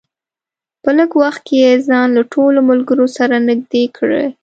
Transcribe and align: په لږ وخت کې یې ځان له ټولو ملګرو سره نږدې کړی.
په 0.83 0.89
لږ 0.97 1.11
وخت 1.23 1.41
کې 1.47 1.55
یې 1.63 1.71
ځان 1.87 2.07
له 2.17 2.23
ټولو 2.33 2.59
ملګرو 2.69 3.05
سره 3.17 3.35
نږدې 3.49 3.83
کړی. 3.97 4.25